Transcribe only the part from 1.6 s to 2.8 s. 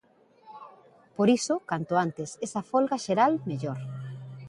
canto antes esa